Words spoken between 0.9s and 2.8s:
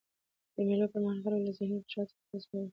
پر مهال خلک له ذهني فشار څخه خلاصون مومي.